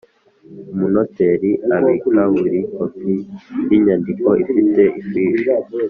Umunoteri 0.73 1.49
abika 1.77 2.21
buri 2.33 2.59
kopi 2.75 3.13
y 3.69 3.71
inyandiko 3.77 4.27
ifite 4.43 4.81
ifishi 5.01 5.51